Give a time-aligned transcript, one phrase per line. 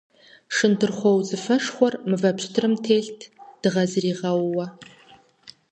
[0.55, 3.21] Шындырхъуо удзыфэшхуэр мывэ пщтырым телът
[3.61, 4.65] дыгъэ зыригъэууэ.